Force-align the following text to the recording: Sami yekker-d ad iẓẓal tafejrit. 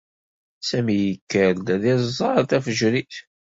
Sami 0.67 0.95
yekker-d 1.05 1.67
ad 1.75 1.83
iẓẓal 1.93 2.43
tafejrit. 2.49 3.15